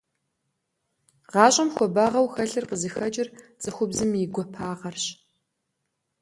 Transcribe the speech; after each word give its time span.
ГъащӀэм 1.31 1.69
хуабагъэу 1.75 2.31
хэлъыр 2.33 2.65
къызыхэкӀыр 2.69 3.27
цӀыхубзым 3.61 4.11
и 4.23 4.25
гуапагъэращ. 4.33 5.03